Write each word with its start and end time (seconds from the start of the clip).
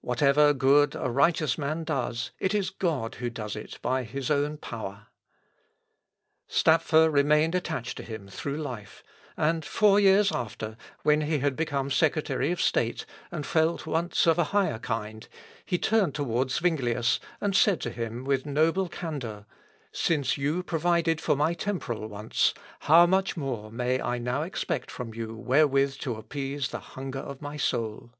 Whatever 0.00 0.52
good 0.52 0.96
a 0.96 1.08
righteous 1.08 1.56
man 1.56 1.84
does 1.84 2.32
it 2.40 2.52
is 2.52 2.68
God 2.68 3.14
who 3.22 3.30
does 3.30 3.54
it 3.54 3.78
by 3.80 4.02
his 4.02 4.28
own 4.28 4.56
power." 4.56 5.06
Stapfer 6.48 7.08
remained 7.08 7.54
attached 7.54 7.96
to 7.98 8.02
him 8.02 8.26
through 8.26 8.56
life; 8.56 9.04
and, 9.36 9.64
four 9.64 10.00
years 10.00 10.32
after, 10.32 10.76
when 11.04 11.20
he 11.20 11.38
had 11.38 11.54
become 11.54 11.92
secretary 11.92 12.50
of 12.50 12.60
state, 12.60 13.06
and 13.30 13.46
felt 13.46 13.86
wants 13.86 14.26
of 14.26 14.36
a 14.36 14.42
higher 14.50 14.80
kind, 14.80 15.28
he 15.64 15.78
turned 15.78 16.12
towards 16.16 16.58
Zuinglius, 16.58 17.20
and 17.40 17.54
said 17.54 17.80
to 17.82 17.90
him 17.90 18.24
with 18.24 18.46
noble 18.46 18.88
candour, 18.88 19.46
"Since 19.92 20.36
you 20.36 20.64
provided 20.64 21.20
for 21.20 21.36
my 21.36 21.54
temporal 21.54 22.08
wants, 22.08 22.52
how 22.80 23.06
much 23.06 23.36
more 23.36 23.70
may 23.70 24.02
I 24.02 24.18
now 24.18 24.42
expect 24.42 24.90
from 24.90 25.14
you 25.14 25.36
wherewith 25.36 25.98
to 25.98 26.16
appease 26.16 26.70
the 26.70 26.80
hunger 26.80 27.20
of 27.20 27.40
my 27.40 27.56
soul!" 27.56 28.12